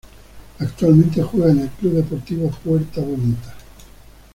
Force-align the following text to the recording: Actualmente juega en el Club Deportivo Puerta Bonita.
Actualmente 0.57 1.21
juega 1.21 1.51
en 1.51 1.59
el 1.59 1.69
Club 1.69 1.93
Deportivo 1.93 2.49
Puerta 2.63 3.01
Bonita. 3.01 3.53